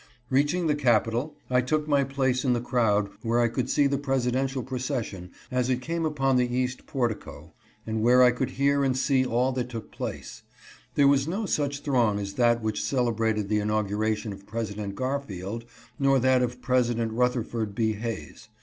Reaching 0.31 0.65
the 0.65 0.73
Capitol, 0.73 1.35
I 1.47 1.61
took 1.61 1.87
my 1.87 2.03
place 2.03 2.43
in 2.43 2.53
the 2.53 2.59
crowd 2.59 3.07
where 3.21 3.39
I 3.39 3.47
could 3.47 3.69
see 3.69 3.85
the 3.85 3.99
presidential 3.99 4.63
procession 4.63 5.29
as 5.51 5.69
it 5.69 5.79
came 5.79 6.07
upon 6.07 6.37
the 6.37 6.45
INAUGUEATION 6.47 6.85
PROCESSION. 6.87 7.19
441 7.21 7.43
east 7.45 7.85
portico, 7.85 7.85
and 7.85 8.01
where 8.01 8.23
I 8.23 8.31
could 8.31 8.49
hear 8.57 8.83
and 8.83 8.97
see 8.97 9.23
all 9.23 9.51
that 9.51 9.69
took 9.69 9.91
place. 9.91 10.41
There 10.95 11.07
was 11.07 11.27
no 11.27 11.45
such 11.45 11.81
throng 11.81 12.17
as 12.17 12.33
that 12.33 12.63
which 12.63 12.81
celebra 12.81 13.35
ted 13.35 13.47
the 13.47 13.59
inauguration 13.59 14.33
of 14.33 14.47
President 14.47 14.95
Garfield 14.95 15.65
nor 15.99 16.17
that 16.17 16.41
of 16.41 16.63
President 16.63 17.11
Rutherford 17.11 17.75
B. 17.75 17.93
Hayes. 17.93 18.49